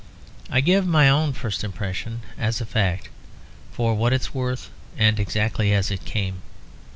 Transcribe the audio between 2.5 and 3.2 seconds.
a fact,